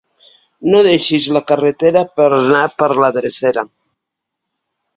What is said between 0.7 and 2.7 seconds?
No deixis la carretera per anar